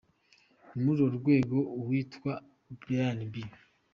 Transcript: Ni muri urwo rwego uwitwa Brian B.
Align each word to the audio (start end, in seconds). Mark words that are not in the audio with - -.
Ni 0.71 0.79
muri 0.83 0.99
urwo 1.07 1.15
rwego 1.19 1.57
uwitwa 1.79 2.31
Brian 2.79 3.17
B. 3.31 3.33